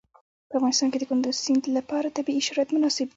[0.49, 3.09] په افغانستان کې د کندز سیند لپاره طبیعي شرایط مناسب دي.